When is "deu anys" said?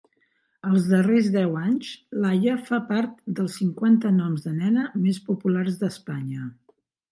1.35-1.91